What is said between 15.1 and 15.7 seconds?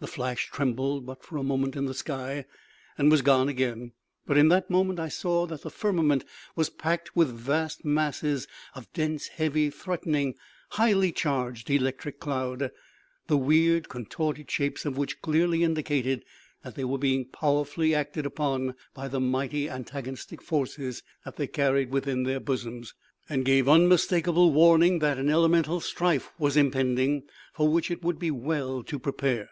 clearly